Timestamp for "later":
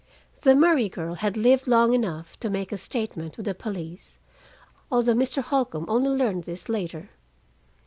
6.67-7.11